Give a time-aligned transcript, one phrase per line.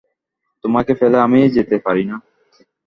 [0.63, 2.15] তোমাকে ফেলে আমি যেতে পারি না।